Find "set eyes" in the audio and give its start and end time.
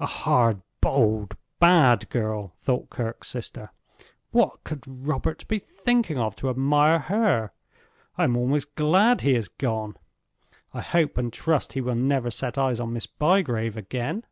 12.32-12.80